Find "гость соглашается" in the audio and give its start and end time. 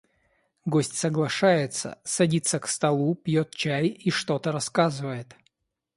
0.65-1.99